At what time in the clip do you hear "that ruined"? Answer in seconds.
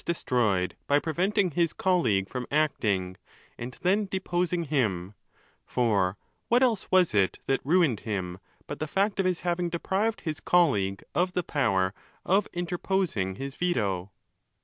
7.45-7.99